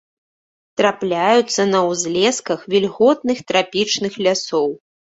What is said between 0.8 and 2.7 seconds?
Трапляюцца на ўзлесках